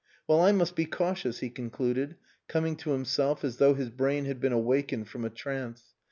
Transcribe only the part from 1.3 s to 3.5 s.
he concluded, coming to himself